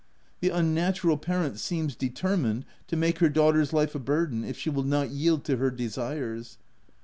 [0.39, 4.81] The unnatural parent seems determined to make her daughter's life a burden if she will
[4.81, 6.57] not yield to her desires.